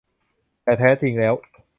[0.63, 1.33] แต่แท้จริงแล้ว